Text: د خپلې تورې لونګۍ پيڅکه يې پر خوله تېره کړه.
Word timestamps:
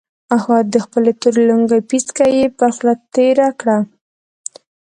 د 0.73 0.75
خپلې 0.85 1.11
تورې 1.21 1.41
لونګۍ 1.49 1.81
پيڅکه 1.89 2.25
يې 2.37 2.45
پر 2.57 2.69
خوله 2.75 2.93
تېره 3.13 3.49
کړه. 3.59 3.77